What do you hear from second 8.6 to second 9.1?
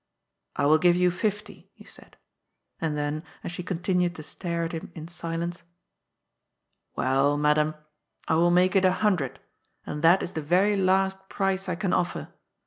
it a